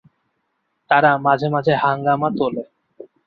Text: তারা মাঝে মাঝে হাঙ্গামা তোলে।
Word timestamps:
তারা 0.89 1.11
মাঝে 1.17 1.47
মাঝে 1.49 1.73
হাঙ্গামা 1.83 2.29
তোলে। 2.37 2.63